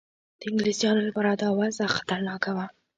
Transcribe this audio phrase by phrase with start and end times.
[0.39, 2.65] د انګلیسیانو لپاره دا وضع خطرناکه وه.